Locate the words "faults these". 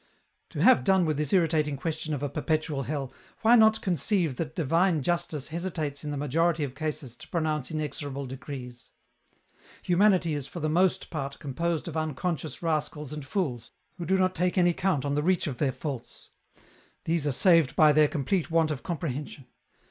15.71-17.27